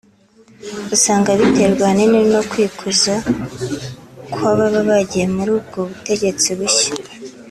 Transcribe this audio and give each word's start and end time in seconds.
usanga 0.95 1.29
biterwa 1.39 1.83
ahanini 1.85 2.19
no 2.33 2.41
kwikuza 2.49 3.13
kw’ababa 4.33 4.79
bagiye 4.89 5.25
mur’ubwo 5.35 5.77
butegetsi 5.89 6.49
bushya 6.59 6.91